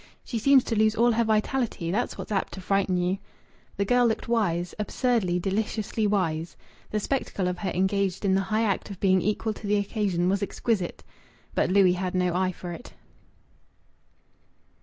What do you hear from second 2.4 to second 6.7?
to frighten you." The girl looked wise absurdly, deliciously wise.